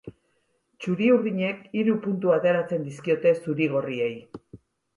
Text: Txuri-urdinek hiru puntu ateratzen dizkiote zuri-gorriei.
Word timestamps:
Txuri-urdinek 0.85 1.59
hiru 1.81 1.95
puntu 2.07 2.35
ateratzen 2.39 2.89
dizkiote 2.89 3.37
zuri-gorriei. 3.45 4.13